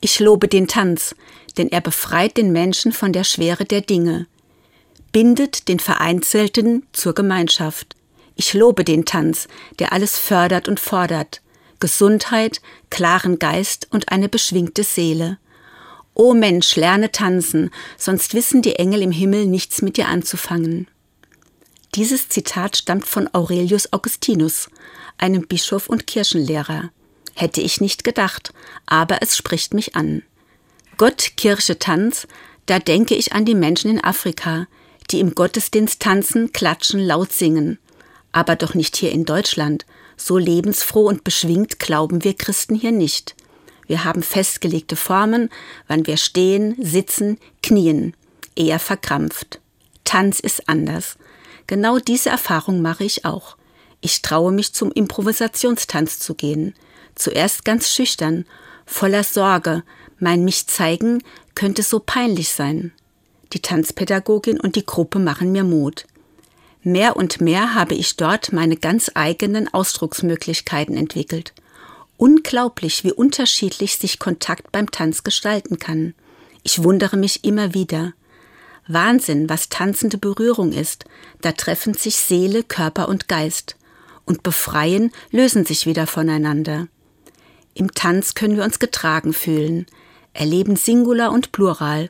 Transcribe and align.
Ich 0.00 0.18
lobe 0.18 0.48
den 0.48 0.66
Tanz, 0.66 1.14
denn 1.58 1.70
er 1.70 1.80
befreit 1.80 2.36
den 2.36 2.52
Menschen 2.52 2.92
von 2.92 3.12
der 3.12 3.24
Schwere 3.24 3.64
der 3.64 3.82
Dinge, 3.82 4.26
bindet 5.12 5.68
den 5.68 5.78
Vereinzelten 5.78 6.86
zur 6.92 7.14
Gemeinschaft. 7.14 7.96
Ich 8.36 8.54
lobe 8.54 8.84
den 8.84 9.04
Tanz, 9.04 9.48
der 9.78 9.92
alles 9.92 10.16
fördert 10.16 10.68
und 10.68 10.80
fordert, 10.80 11.42
Gesundheit, 11.80 12.60
klaren 12.88 13.38
Geist 13.38 13.88
und 13.90 14.10
eine 14.10 14.28
beschwingte 14.28 14.84
Seele. 14.84 15.38
O 16.14 16.34
Mensch, 16.34 16.76
lerne 16.76 17.12
tanzen, 17.12 17.70
sonst 17.96 18.34
wissen 18.34 18.62
die 18.62 18.76
Engel 18.76 19.02
im 19.02 19.10
Himmel 19.12 19.46
nichts 19.46 19.82
mit 19.82 19.96
dir 19.96 20.08
anzufangen. 20.08 20.88
Dieses 21.94 22.28
Zitat 22.28 22.76
stammt 22.76 23.06
von 23.06 23.28
Aurelius 23.32 23.92
Augustinus, 23.92 24.70
einem 25.18 25.46
Bischof 25.46 25.88
und 25.88 26.06
Kirchenlehrer. 26.06 26.90
Hätte 27.40 27.62
ich 27.62 27.80
nicht 27.80 28.04
gedacht, 28.04 28.52
aber 28.84 29.22
es 29.22 29.34
spricht 29.34 29.72
mich 29.72 29.96
an. 29.96 30.22
Gott, 30.98 31.38
Kirche, 31.38 31.78
Tanz, 31.78 32.28
da 32.66 32.78
denke 32.78 33.14
ich 33.14 33.32
an 33.32 33.46
die 33.46 33.54
Menschen 33.54 33.90
in 33.90 34.04
Afrika, 34.04 34.66
die 35.10 35.20
im 35.20 35.34
Gottesdienst 35.34 36.02
tanzen, 36.02 36.52
klatschen, 36.52 37.00
laut 37.00 37.32
singen. 37.32 37.78
Aber 38.30 38.56
doch 38.56 38.74
nicht 38.74 38.94
hier 38.94 39.10
in 39.10 39.24
Deutschland. 39.24 39.86
So 40.18 40.36
lebensfroh 40.36 41.08
und 41.08 41.24
beschwingt 41.24 41.78
glauben 41.78 42.24
wir 42.24 42.34
Christen 42.34 42.74
hier 42.74 42.92
nicht. 42.92 43.34
Wir 43.86 44.04
haben 44.04 44.22
festgelegte 44.22 44.96
Formen, 44.96 45.48
wann 45.88 46.06
wir 46.06 46.18
stehen, 46.18 46.76
sitzen, 46.78 47.38
knien, 47.62 48.14
eher 48.54 48.78
verkrampft. 48.78 49.60
Tanz 50.04 50.40
ist 50.40 50.68
anders. 50.68 51.16
Genau 51.66 52.00
diese 52.00 52.28
Erfahrung 52.28 52.82
mache 52.82 53.04
ich 53.04 53.24
auch. 53.24 53.56
Ich 54.02 54.20
traue 54.20 54.52
mich 54.52 54.74
zum 54.74 54.92
Improvisationstanz 54.92 56.18
zu 56.18 56.34
gehen 56.34 56.74
zuerst 57.14 57.64
ganz 57.64 57.90
schüchtern, 57.90 58.44
voller 58.86 59.24
Sorge, 59.24 59.82
mein 60.18 60.44
mich 60.44 60.66
zeigen 60.66 61.22
könnte 61.54 61.82
so 61.82 62.00
peinlich 62.00 62.50
sein. 62.50 62.92
Die 63.52 63.60
Tanzpädagogin 63.60 64.60
und 64.60 64.76
die 64.76 64.86
Gruppe 64.86 65.18
machen 65.18 65.52
mir 65.52 65.64
Mut. 65.64 66.06
Mehr 66.82 67.16
und 67.16 67.40
mehr 67.40 67.74
habe 67.74 67.94
ich 67.94 68.16
dort 68.16 68.52
meine 68.52 68.76
ganz 68.76 69.10
eigenen 69.14 69.72
Ausdrucksmöglichkeiten 69.72 70.96
entwickelt. 70.96 71.52
Unglaublich, 72.16 73.04
wie 73.04 73.12
unterschiedlich 73.12 73.96
sich 73.96 74.18
Kontakt 74.18 74.72
beim 74.72 74.90
Tanz 74.90 75.22
gestalten 75.22 75.78
kann. 75.78 76.14
Ich 76.62 76.82
wundere 76.82 77.16
mich 77.16 77.44
immer 77.44 77.74
wieder. 77.74 78.12
Wahnsinn, 78.86 79.48
was 79.48 79.68
tanzende 79.68 80.18
Berührung 80.18 80.72
ist. 80.72 81.04
Da 81.40 81.52
treffen 81.52 81.94
sich 81.94 82.16
Seele, 82.16 82.62
Körper 82.62 83.08
und 83.08 83.28
Geist. 83.28 83.76
Und 84.24 84.42
befreien, 84.42 85.12
lösen 85.30 85.64
sich 85.64 85.86
wieder 85.86 86.06
voneinander. 86.06 86.88
Im 87.74 87.94
Tanz 87.94 88.34
können 88.34 88.56
wir 88.56 88.64
uns 88.64 88.78
getragen 88.78 89.32
fühlen, 89.32 89.86
erleben 90.32 90.76
Singular 90.76 91.32
und 91.32 91.52
Plural, 91.52 92.08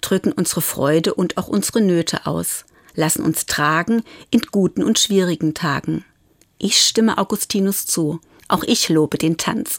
drücken 0.00 0.32
unsere 0.32 0.60
Freude 0.60 1.14
und 1.14 1.36
auch 1.36 1.48
unsere 1.48 1.80
Nöte 1.80 2.26
aus, 2.26 2.64
lassen 2.94 3.24
uns 3.24 3.46
tragen 3.46 4.02
in 4.30 4.40
guten 4.50 4.82
und 4.82 4.98
schwierigen 4.98 5.54
Tagen. 5.54 6.04
Ich 6.58 6.80
stimme 6.80 7.18
Augustinus 7.18 7.86
zu, 7.86 8.20
auch 8.48 8.62
ich 8.62 8.88
lobe 8.88 9.18
den 9.18 9.36
Tanz. 9.36 9.78